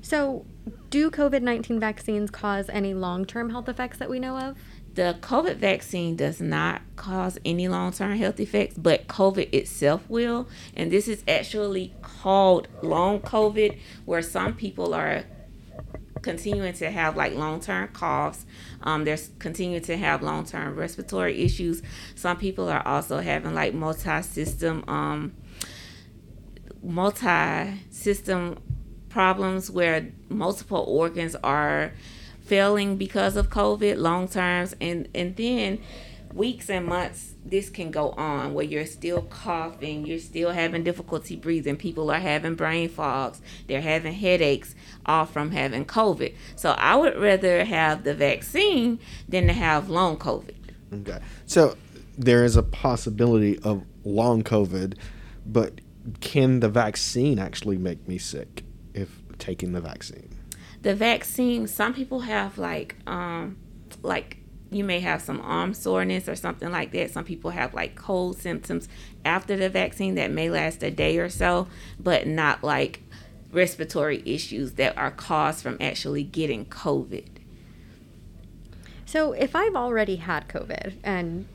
So, 0.04 0.46
do 0.92 1.10
COVID 1.10 1.42
19 1.42 1.80
vaccines 1.80 2.30
cause 2.30 2.70
any 2.70 2.94
long 2.94 3.26
term 3.26 3.50
health 3.50 3.68
effects 3.68 3.98
that 3.98 4.10
we 4.10 4.20
know 4.20 4.38
of? 4.38 4.58
The 4.96 5.18
COVID 5.22 5.58
vaccine 5.58 6.16
does 6.16 6.40
not 6.40 6.82
cause 6.96 7.40
any 7.44 7.68
long 7.68 7.92
term 7.92 8.16
health 8.16 8.40
effects, 8.40 8.78
but 8.78 9.08
COVID 9.08 9.52
itself 9.54 10.08
will. 10.08 10.48
And 10.76 10.92
this 10.92 11.08
is 11.08 11.24
actually 11.28 11.94
called 12.02 12.68
long 12.84 13.20
COVID, 13.20 13.80
where 14.06 14.22
some 14.22 14.54
people 14.54 14.94
are 14.94 15.24
continuing 16.22 16.74
to 16.74 16.92
have 16.92 17.16
like 17.16 17.34
long 17.34 17.60
term 17.60 17.88
coughs. 17.90 18.46
Um, 18.82 19.04
they're 19.04 19.18
continuing 19.40 19.82
to 19.84 19.98
have 19.98 20.22
long 20.22 20.46
term 20.46 20.76
respiratory 20.76 21.42
issues. 21.42 21.82
Some 22.16 22.38
people 22.38 22.70
are 22.70 22.86
also 22.88 23.20
having 23.20 23.56
like 23.56 23.74
multi 23.74 24.22
system 24.22 24.84
um, 24.88 25.34
multi 26.84 27.80
system 27.90 28.60
problems 29.10 29.70
where 29.70 30.12
multiple 30.30 30.84
organs 30.88 31.36
are 31.44 31.94
failing 32.46 32.98
because 32.98 33.36
of 33.36 33.50
COVID 33.50 33.98
long 33.98 34.28
terms 34.28 34.76
and 34.82 35.08
and 35.14 35.36
then 35.36 35.80
weeks 36.34 36.70
and 36.70 36.86
months 36.86 37.34
this 37.46 37.70
can 37.70 37.92
go 37.92 38.12
on 38.12 38.54
where 38.54 38.66
you're 38.66 38.86
still 38.86 39.22
coughing, 39.24 40.06
you're 40.06 40.20
still 40.20 40.52
having 40.52 40.84
difficulty 40.84 41.36
breathing, 41.36 41.76
people 41.76 42.10
are 42.10 42.20
having 42.20 42.56
brain 42.56 42.90
fogs, 42.90 43.42
they're 43.68 43.82
having 43.82 44.14
headaches 44.14 44.76
all 45.06 45.26
from 45.26 45.52
having 45.52 45.86
COVID. 45.86 46.34
So 46.56 46.72
I 46.72 46.96
would 46.96 47.18
rather 47.18 47.66
have 47.66 48.04
the 48.04 48.14
vaccine 48.14 49.00
than 49.28 49.48
to 49.48 49.54
have 49.54 49.90
long 49.90 50.18
COVID. 50.18 50.56
Okay. 50.94 51.20
So 51.46 51.76
there 52.18 52.44
is 52.44 52.56
a 52.56 52.64
possibility 52.64 53.60
of 53.60 53.84
long 54.04 54.44
COVID, 54.44 54.98
but 55.46 55.82
can 56.22 56.60
the 56.60 56.70
vaccine 56.70 57.40
actually 57.40 57.78
make 57.78 58.08
me 58.08 58.18
sick 58.18 58.64
if 58.94 59.22
taking 59.38 59.74
the 59.74 59.82
vaccine? 59.82 60.33
The 60.84 60.96
vaccine 60.96 61.68
some 61.68 61.94
people 61.94 62.22
have 62.22 62.58
like 62.58 62.96
um 63.08 63.58
like 64.04 64.38
you 64.72 64.84
may 64.84 65.00
have 65.00 65.22
some 65.22 65.40
arm 65.42 65.74
soreness 65.74 66.30
or 66.30 66.36
something 66.36 66.72
like 66.72 66.92
that 66.92 67.12
some 67.12 67.24
people 67.26 67.52
have 67.52 67.74
like 67.74 67.96
cold 67.96 68.38
symptoms 68.40 68.88
after 69.26 69.56
the 69.58 69.70
vaccine 69.70 70.16
that 70.16 70.32
may 70.32 70.50
last 70.50 70.84
a 70.84 70.92
day 70.92 71.18
or 71.20 71.30
so 71.30 71.68
but 72.00 72.28
not 72.28 72.64
like 72.64 73.02
respiratory 73.52 74.22
issues 74.26 74.74
that 74.74 74.98
are 74.98 75.12
caused 75.12 75.62
from 75.64 75.78
actually 75.82 76.24
getting 76.24 76.66
covid 76.66 77.28
So, 79.06 79.34
if 79.34 79.56
I've 79.56 79.76
already 79.76 80.16
had 80.16 80.48
COVID, 80.48 80.94
and 81.04 81.46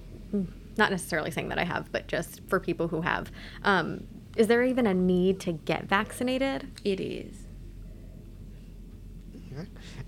not 0.76 0.92
necessarily 0.92 1.32
saying 1.32 1.48
that 1.48 1.58
I 1.58 1.64
have, 1.64 1.90
but 1.90 2.06
just 2.06 2.40
for 2.48 2.60
people 2.60 2.86
who 2.88 3.00
have, 3.00 3.32
um, 3.64 4.06
is 4.36 4.46
there 4.46 4.62
even 4.62 4.86
a 4.86 4.94
need 4.94 5.40
to 5.40 5.52
get 5.52 5.86
vaccinated? 5.86 6.70
it 6.84 7.00
is. 7.00 7.47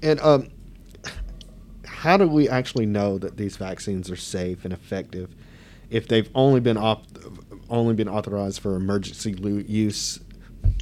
And 0.03 0.21
um, 0.21 0.49
how 1.85 2.17
do 2.17 2.27
we 2.27 2.49
actually 2.49 2.87
know 2.87 3.19
that 3.19 3.37
these 3.37 3.57
vaccines 3.57 4.11
are 4.11 4.17
safe 4.17 4.65
and 4.65 4.73
effective 4.73 5.35
if 5.91 6.09
they've 6.09 6.31
only 6.35 6.61
been 6.61 6.77
op- 6.77 7.05
only 7.69 7.95
been 7.95 8.09
authorized 8.09 8.61
for 8.61 8.77
emergency 8.77 9.33
use 9.69 10.21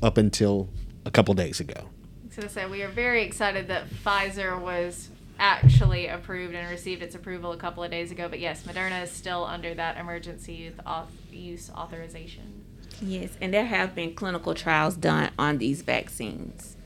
up 0.02 0.16
until 0.16 0.68
a 1.04 1.10
couple 1.10 1.34
days 1.34 1.60
ago? 1.60 1.88
So 2.30 2.42
to 2.42 2.48
say, 2.48 2.66
we 2.66 2.82
are 2.82 2.88
very 2.88 3.22
excited 3.24 3.68
that 3.68 3.88
Pfizer 3.90 4.60
was 4.60 5.08
actually 5.40 6.06
approved 6.06 6.54
and 6.54 6.68
received 6.70 7.02
its 7.02 7.14
approval 7.14 7.52
a 7.52 7.56
couple 7.56 7.82
of 7.82 7.90
days 7.90 8.10
ago. 8.12 8.28
But 8.28 8.38
yes, 8.40 8.62
Moderna 8.62 9.02
is 9.04 9.10
still 9.10 9.44
under 9.44 9.74
that 9.74 9.96
emergency 9.96 10.52
use, 10.54 10.74
auth- 10.86 11.06
use 11.32 11.70
authorization. 11.70 12.64
yes 13.00 13.30
and 13.40 13.54
there 13.54 13.66
have 13.66 13.94
been 13.94 14.14
clinical 14.14 14.54
trials 14.54 14.96
done 14.96 15.30
on 15.38 15.58
these 15.58 15.82
vaccines 15.82 16.76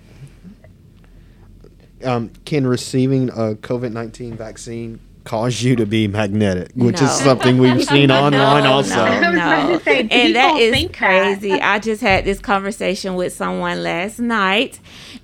Um, 2.04 2.30
can 2.44 2.66
receiving 2.66 3.28
a 3.30 3.54
COVID 3.54 3.92
nineteen 3.92 4.36
vaccine 4.36 5.00
cause 5.24 5.62
you 5.62 5.76
to 5.76 5.86
be 5.86 6.08
magnetic, 6.08 6.72
which 6.74 7.00
No. 7.00 7.06
is 7.06 7.12
something 7.12 7.58
we've 7.58 7.84
seen 7.88 8.10
online 8.10 8.64
No, 8.64 8.72
also? 8.72 8.96
No, 8.96 9.02
I 9.04 9.10
was 9.30 9.34
about 9.36 9.68
no. 9.70 9.78
say, 9.78 10.00
and 10.10 10.34
that 10.34 10.56
is 10.56 10.56
people 10.56 10.58
is 10.58 10.72
think 10.74 10.92
that. 10.92 10.98
crazy. 10.98 11.52
I 11.60 11.78
just 11.78 12.00
had 12.02 12.24
this 12.24 12.40
conversation 12.40 13.14
with 13.14 13.32
someone 13.32 13.84
last 13.84 14.18
night, 14.18 14.80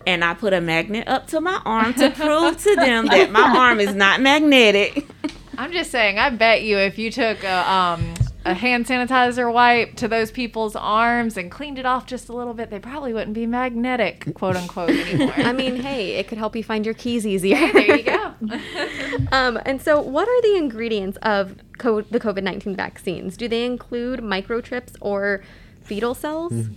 and 0.06 0.24
I 0.24 0.34
put 0.34 0.52
a 0.52 0.60
magnet 0.60 1.08
up 1.08 1.26
to 1.28 1.40
my 1.40 1.60
arm 1.64 1.94
to 1.94 2.10
prove 2.10 2.62
to 2.62 2.76
them 2.76 3.06
that 3.06 3.32
my 3.32 3.42
arm 3.58 3.80
is 3.80 3.94
not 3.96 4.20
magnetic. 4.20 5.04
I'm 5.58 5.72
just 5.72 5.90
saying, 5.90 6.20
I 6.20 6.30
bet 6.30 6.62
you 6.62 6.78
if 6.78 6.96
you 6.98 7.10
took 7.10 7.42
a, 7.42 7.68
um, 7.72 8.14
a 8.44 8.54
hand 8.54 8.86
sanitizer 8.86 9.52
wipe 9.52 9.96
to 9.96 10.08
those 10.08 10.30
people's 10.30 10.76
arms 10.76 11.36
and 11.36 11.50
cleaned 11.50 11.78
it 11.78 11.84
off 11.84 12.06
just 12.06 12.28
a 12.28 12.32
little 12.32 12.54
bit, 12.54 12.70
they 12.70 12.78
probably 12.78 13.12
wouldn't 13.12 13.34
be 13.34 13.46
magnetic, 13.46 14.32
quote 14.34 14.56
unquote, 14.56 14.90
anymore. 14.90 15.34
I 15.36 15.52
mean, 15.52 15.76
hey, 15.76 16.16
it 16.16 16.28
could 16.28 16.38
help 16.38 16.56
you 16.56 16.64
find 16.64 16.84
your 16.84 16.94
keys 16.94 17.26
easier. 17.26 17.56
there 17.72 17.96
you 17.96 18.02
go. 18.02 18.34
um, 19.32 19.58
and 19.66 19.82
so, 19.82 20.00
what 20.00 20.28
are 20.28 20.42
the 20.42 20.56
ingredients 20.56 21.18
of 21.22 21.56
co- 21.78 22.02
the 22.02 22.20
COVID 22.20 22.42
19 22.42 22.76
vaccines? 22.76 23.36
Do 23.36 23.48
they 23.48 23.64
include 23.64 24.20
microchips 24.20 24.94
or 25.00 25.42
fetal 25.82 26.14
cells? 26.14 26.68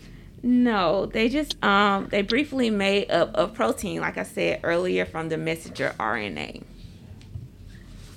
No, 0.43 1.05
they 1.05 1.29
just 1.29 1.63
um 1.63 2.07
they 2.09 2.23
briefly 2.23 2.69
made 2.69 3.11
up 3.11 3.31
a 3.35 3.47
protein, 3.47 4.01
like 4.01 4.17
I 4.17 4.23
said 4.23 4.61
earlier, 4.63 5.05
from 5.05 5.29
the 5.29 5.37
messenger 5.37 5.93
RNA. 5.99 6.63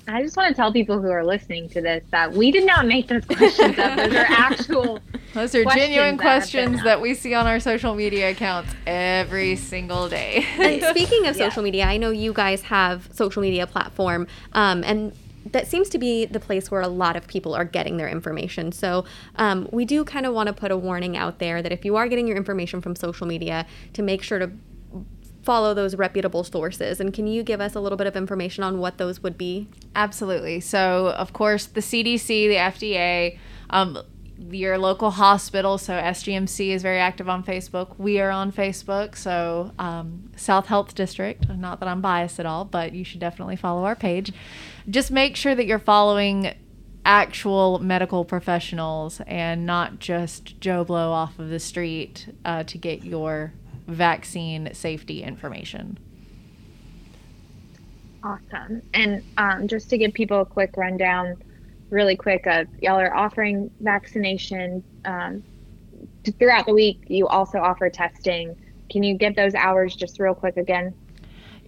I 0.07 0.23
just 0.23 0.37
want 0.37 0.49
to 0.49 0.55
tell 0.55 0.73
people 0.73 1.01
who 1.01 1.11
are 1.11 1.25
listening 1.25 1.69
to 1.71 1.81
this 1.81 2.05
that 2.11 2.33
we 2.33 2.51
did 2.51 2.67
not 2.67 2.87
make 2.87 3.09
those 3.09 3.25
questions 3.25 3.79
up. 3.79 3.97
Those 3.97 4.15
are 4.15 4.27
actual 4.29 5.01
Those 5.35 5.55
are 5.55 5.63
questions 5.63 5.87
genuine 5.87 6.17
that 6.17 6.25
have 6.25 6.43
been 6.53 6.73
questions 6.73 6.85
that 6.85 7.01
we 7.01 7.15
see 7.15 7.35
on 7.35 7.47
our 7.47 7.59
social 7.59 7.95
media 7.95 8.31
accounts 8.31 8.75
every 8.87 9.57
single 9.57 10.09
day. 10.09 10.47
And 10.59 10.83
speaking 10.97 11.27
of 11.27 11.37
social 11.37 11.63
media, 11.63 11.87
I 11.87 11.97
know 11.97 12.11
you 12.11 12.33
guys 12.33 12.63
have 12.63 13.09
social 13.13 13.43
media 13.43 13.67
platform, 13.67 14.27
um, 14.53 14.85
and 14.85 15.13
that 15.53 15.67
seems 15.67 15.89
to 15.91 15.99
be 15.99 16.25
the 16.27 16.41
place 16.41 16.71
where 16.71 16.81
a 16.81 16.89
lot 16.89 17.17
of 17.17 17.27
people 17.27 17.55
are 17.55 17.65
getting 17.65 17.97
their 17.97 18.09
information. 18.09 18.73
So 18.73 19.05
um, 19.37 19.69
we 19.73 19.85
do 19.85 20.05
kind 20.05 20.27
of 20.27 20.35
want 20.35 20.49
to 20.49 20.53
put 20.53 20.71
a 20.71 20.77
warning 20.77 21.17
out 21.17 21.39
there 21.39 21.63
that 21.63 21.73
if 21.73 21.85
you 21.85 21.97
are 21.97 22.09
getting 22.09 22.27
your 22.27 22.37
information 22.37 22.81
from 22.81 22.97
social 22.97 23.27
media, 23.27 23.67
to 23.95 24.03
make 24.03 24.23
sure 24.23 24.39
to 24.39 24.51
follow 25.45 25.75
those 25.75 25.95
reputable 25.95 26.43
sources. 26.43 27.01
And 27.01 27.13
can 27.13 27.27
you 27.27 27.43
give 27.43 27.61
us 27.61 27.75
a 27.75 27.81
little 27.81 27.99
bit 27.99 28.07
of 28.07 28.17
information 28.17 28.65
on 28.65 28.79
what 28.79 28.99
those 28.99 29.23
would 29.23 29.37
be? 29.37 29.69
Absolutely. 29.95 30.61
So, 30.61 31.09
of 31.11 31.33
course, 31.33 31.67
the 31.67 31.81
CDC, 31.81 32.27
the 32.27 32.57
FDA, 32.57 33.39
um, 33.71 33.99
your 34.51 34.79
local 34.79 35.13
hospital. 35.13 35.79
So, 35.79 35.95
SGMC 35.95 36.71
is 36.71 36.83
very 36.83 36.99
active 36.99 37.29
on 37.29 37.45
Facebook. 37.45 37.99
We 37.99 38.21
are 38.21 38.31
on 38.31 38.53
Facebook. 38.53 39.17
So, 39.17 39.73
um, 39.79 40.31
South 40.37 40.67
Health 40.67 40.95
District, 40.95 41.49
not 41.49 41.81
that 41.81 41.89
I'm 41.89 42.01
biased 42.01 42.41
at 42.41 42.47
all, 42.47 42.65
but 42.65 42.93
you 42.95 43.05
should 43.05 43.21
definitely 43.21 43.57
follow 43.57 43.85
our 43.85 43.95
page. 43.95 44.33
Just 44.89 45.11
make 45.11 45.37
sure 45.37 45.55
that 45.55 45.67
you're 45.67 45.79
following 45.79 46.55
actual 47.07 47.79
medical 47.81 48.25
professionals 48.25 49.21
and 49.27 49.67
not 49.67 49.99
just 49.99 50.59
Joe 50.59 50.85
Blow 50.85 51.13
off 51.13 51.39
of 51.39 51.51
the 51.51 51.61
street 51.61 52.35
uh, 52.47 52.65
to 52.65 52.79
get 52.79 53.05
your 53.05 53.53
vaccine 53.87 54.73
safety 54.73 55.23
information. 55.23 55.99
Awesome. 58.23 58.81
And 58.95 59.23
um, 59.37 59.69
just 59.69 59.91
to 59.91 59.99
give 59.99 60.15
people 60.15 60.41
a 60.41 60.47
quick 60.47 60.77
rundown, 60.77 61.37
really 61.91 62.17
quick, 62.17 62.47
uh, 62.47 62.65
y'all 62.81 62.99
are 62.99 63.15
offering 63.15 63.71
vaccination 63.81 64.83
um, 65.05 65.43
throughout 66.39 66.65
the 66.67 66.73
week. 66.73 67.05
You 67.09 67.27
also 67.29 67.59
offer 67.59 67.91
testing. 67.91 68.57
Can 68.91 69.03
you 69.03 69.15
get 69.15 69.37
those 69.37 69.55
hours 69.55 69.95
just 69.95 70.19
real 70.19 70.35
quick 70.35 70.57
again? 70.57 70.95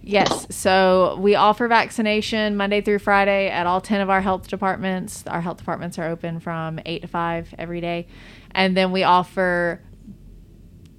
Yes. 0.01 0.47
So 0.55 1.17
we 1.19 1.35
offer 1.35 1.67
vaccination 1.67 2.55
Monday 2.55 2.81
through 2.81 2.99
Friday 2.99 3.49
at 3.49 3.67
all 3.67 3.81
10 3.81 3.99
of 3.99 4.09
our 4.09 4.21
health 4.21 4.47
departments. 4.47 5.25
Our 5.27 5.41
health 5.41 5.57
departments 5.57 5.99
are 5.99 6.07
open 6.07 6.39
from 6.39 6.79
8 6.85 7.01
to 7.01 7.07
5 7.07 7.55
every 7.57 7.81
day. 7.81 8.07
And 8.51 8.75
then 8.75 8.91
we 8.91 9.03
offer 9.03 9.81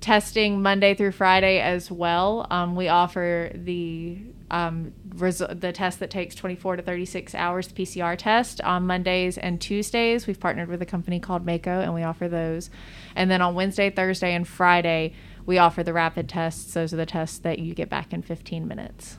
testing 0.00 0.62
Monday 0.62 0.94
through 0.94 1.12
Friday 1.12 1.60
as 1.60 1.90
well. 1.90 2.46
Um, 2.50 2.76
we 2.76 2.88
offer 2.88 3.50
the 3.54 4.18
um, 4.50 4.92
resu- 5.10 5.60
the 5.60 5.72
test 5.72 6.00
that 6.00 6.10
takes 6.10 6.34
24 6.34 6.76
to 6.76 6.82
36 6.82 7.34
hours, 7.34 7.68
the 7.68 7.82
PCR 7.82 8.16
test, 8.16 8.60
on 8.62 8.86
Mondays 8.86 9.36
and 9.36 9.60
Tuesdays. 9.60 10.26
We've 10.26 10.40
partnered 10.40 10.68
with 10.68 10.80
a 10.80 10.86
company 10.86 11.20
called 11.20 11.44
Mako, 11.44 11.80
and 11.80 11.94
we 11.94 12.02
offer 12.02 12.28
those. 12.28 12.70
And 13.14 13.30
then 13.30 13.42
on 13.42 13.54
Wednesday, 13.54 13.90
Thursday, 13.90 14.34
and 14.34 14.46
Friday, 14.46 15.14
we 15.44 15.58
offer 15.58 15.82
the 15.82 15.92
rapid 15.92 16.28
tests. 16.28 16.74
Those 16.74 16.92
are 16.92 16.96
the 16.96 17.06
tests 17.06 17.38
that 17.38 17.58
you 17.58 17.74
get 17.74 17.88
back 17.88 18.12
in 18.12 18.22
15 18.22 18.66
minutes. 18.66 19.18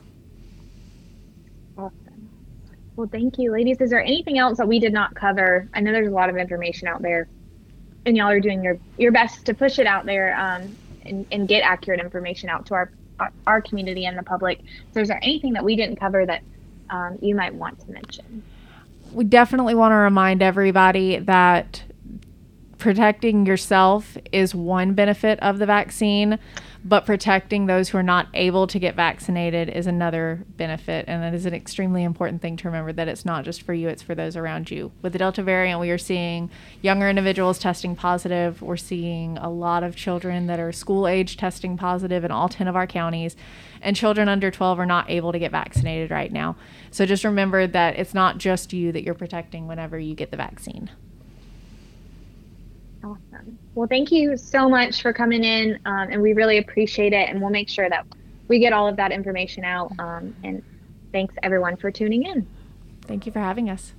Awesome. 1.76 2.30
Well, 2.96 3.08
thank 3.10 3.38
you, 3.38 3.52
ladies. 3.52 3.80
Is 3.80 3.90
there 3.90 4.02
anything 4.02 4.38
else 4.38 4.58
that 4.58 4.68
we 4.68 4.78
did 4.78 4.92
not 4.92 5.14
cover? 5.14 5.68
I 5.74 5.80
know 5.80 5.92
there's 5.92 6.08
a 6.08 6.12
lot 6.12 6.28
of 6.28 6.36
information 6.36 6.88
out 6.88 7.02
there, 7.02 7.28
and 8.06 8.16
y'all 8.16 8.28
are 8.28 8.40
doing 8.40 8.62
your 8.62 8.78
your 8.98 9.12
best 9.12 9.46
to 9.46 9.54
push 9.54 9.78
it 9.78 9.86
out 9.86 10.06
there 10.06 10.38
um, 10.38 10.76
and, 11.04 11.26
and 11.32 11.48
get 11.48 11.60
accurate 11.60 12.00
information 12.00 12.48
out 12.48 12.66
to 12.66 12.74
our 12.74 12.90
our, 13.46 13.60
community 13.60 14.06
and 14.06 14.16
the 14.16 14.22
public. 14.22 14.60
So, 14.94 15.00
is 15.00 15.08
there 15.08 15.20
anything 15.22 15.52
that 15.52 15.62
we 15.62 15.76
didn't 15.76 15.96
cover 15.96 16.24
that 16.24 16.42
um, 16.88 17.18
you 17.20 17.34
might 17.34 17.54
want 17.54 17.78
to 17.80 17.90
mention? 17.90 18.42
we 19.12 19.24
definitely 19.24 19.74
want 19.74 19.92
to 19.92 19.96
remind 19.96 20.42
everybody 20.42 21.18
that 21.18 21.82
protecting 22.80 23.46
yourself 23.46 24.16
is 24.32 24.54
one 24.54 24.94
benefit 24.94 25.38
of 25.40 25.58
the 25.58 25.66
vaccine, 25.66 26.38
but 26.84 27.04
protecting 27.04 27.66
those 27.66 27.90
who 27.90 27.98
are 27.98 28.02
not 28.02 28.26
able 28.32 28.66
to 28.66 28.78
get 28.78 28.96
vaccinated 28.96 29.68
is 29.68 29.86
another 29.86 30.44
benefit. 30.56 31.04
And 31.06 31.22
that 31.22 31.34
is 31.34 31.44
an 31.44 31.52
extremely 31.52 32.02
important 32.02 32.40
thing 32.40 32.56
to 32.56 32.68
remember 32.68 32.92
that 32.94 33.06
it's 33.06 33.24
not 33.24 33.44
just 33.44 33.62
for 33.62 33.74
you, 33.74 33.88
it's 33.88 34.02
for 34.02 34.14
those 34.14 34.34
around 34.34 34.70
you. 34.70 34.90
With 35.02 35.12
the 35.12 35.18
Delta 35.18 35.42
variant, 35.42 35.78
we 35.78 35.90
are 35.90 35.98
seeing 35.98 36.50
younger 36.80 37.08
individuals 37.08 37.58
testing 37.58 37.94
positive. 37.94 38.62
We're 38.62 38.78
seeing 38.78 39.36
a 39.36 39.50
lot 39.50 39.84
of 39.84 39.94
children 39.94 40.46
that 40.46 40.58
are 40.58 40.72
school 40.72 41.06
age 41.06 41.36
testing 41.36 41.76
positive 41.76 42.24
in 42.24 42.30
all 42.30 42.48
10 42.48 42.66
of 42.66 42.76
our 42.76 42.86
counties. 42.86 43.36
And 43.82 43.94
children 43.94 44.28
under 44.28 44.50
12 44.50 44.80
are 44.80 44.86
not 44.86 45.10
able 45.10 45.32
to 45.32 45.38
get 45.38 45.52
vaccinated 45.52 46.10
right 46.10 46.32
now. 46.32 46.56
So 46.90 47.04
just 47.04 47.24
remember 47.24 47.66
that 47.66 47.98
it's 47.98 48.14
not 48.14 48.38
just 48.38 48.72
you 48.72 48.90
that 48.92 49.04
you're 49.04 49.14
protecting 49.14 49.68
whenever 49.68 49.98
you 49.98 50.14
get 50.14 50.30
the 50.30 50.36
vaccine. 50.36 50.90
Awesome. 53.02 53.58
Well, 53.74 53.88
thank 53.88 54.12
you 54.12 54.36
so 54.36 54.68
much 54.68 55.00
for 55.02 55.12
coming 55.12 55.44
in, 55.44 55.78
um, 55.86 56.08
and 56.10 56.20
we 56.20 56.32
really 56.32 56.58
appreciate 56.58 57.12
it. 57.12 57.28
And 57.28 57.40
we'll 57.40 57.50
make 57.50 57.68
sure 57.68 57.88
that 57.88 58.06
we 58.48 58.58
get 58.58 58.72
all 58.72 58.88
of 58.88 58.96
that 58.96 59.12
information 59.12 59.64
out. 59.64 59.92
Um, 59.98 60.34
and 60.44 60.62
thanks 61.12 61.34
everyone 61.42 61.76
for 61.76 61.90
tuning 61.90 62.24
in. 62.24 62.46
Thank 63.02 63.26
you 63.26 63.32
for 63.32 63.40
having 63.40 63.70
us. 63.70 63.94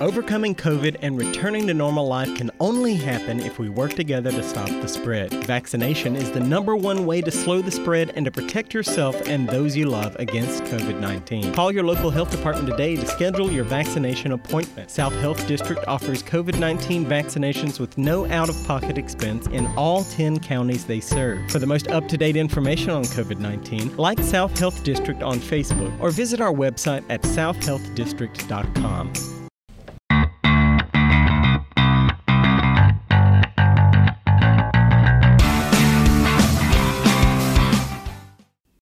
Overcoming 0.00 0.54
COVID 0.54 0.98
and 1.02 1.18
returning 1.18 1.66
to 1.66 1.74
normal 1.74 2.06
life 2.06 2.32
can 2.36 2.52
only 2.60 2.94
happen 2.94 3.40
if 3.40 3.58
we 3.58 3.68
work 3.68 3.94
together 3.94 4.30
to 4.30 4.44
stop 4.44 4.68
the 4.68 4.86
spread. 4.86 5.32
Vaccination 5.44 6.14
is 6.14 6.30
the 6.30 6.38
number 6.38 6.76
one 6.76 7.04
way 7.04 7.20
to 7.20 7.32
slow 7.32 7.60
the 7.60 7.72
spread 7.72 8.12
and 8.14 8.24
to 8.24 8.30
protect 8.30 8.72
yourself 8.72 9.20
and 9.26 9.48
those 9.48 9.76
you 9.76 9.86
love 9.86 10.14
against 10.20 10.62
COVID 10.64 11.00
19. 11.00 11.52
Call 11.52 11.72
your 11.72 11.82
local 11.82 12.10
health 12.10 12.30
department 12.30 12.68
today 12.68 12.94
to 12.94 13.04
schedule 13.06 13.50
your 13.50 13.64
vaccination 13.64 14.30
appointment. 14.30 14.88
South 14.88 15.14
Health 15.14 15.44
District 15.48 15.84
offers 15.88 16.22
COVID 16.22 16.60
19 16.60 17.04
vaccinations 17.04 17.80
with 17.80 17.98
no 17.98 18.24
out 18.26 18.48
of 18.48 18.66
pocket 18.68 18.98
expense 18.98 19.48
in 19.48 19.66
all 19.76 20.04
10 20.04 20.38
counties 20.38 20.84
they 20.84 21.00
serve. 21.00 21.50
For 21.50 21.58
the 21.58 21.66
most 21.66 21.88
up 21.88 22.06
to 22.06 22.16
date 22.16 22.36
information 22.36 22.90
on 22.90 23.02
COVID 23.02 23.40
19, 23.40 23.96
like 23.96 24.20
South 24.20 24.56
Health 24.56 24.84
District 24.84 25.24
on 25.24 25.40
Facebook 25.40 25.92
or 26.00 26.12
visit 26.12 26.40
our 26.40 26.52
website 26.52 27.02
at 27.08 27.22
southhealthdistrict.com. 27.22 29.37